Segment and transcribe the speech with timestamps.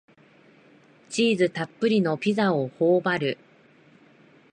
[1.11, 3.37] チーズたっぷりのピザをほおばる